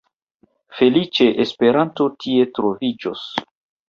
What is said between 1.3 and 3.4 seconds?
Esperanto tie troviĝos.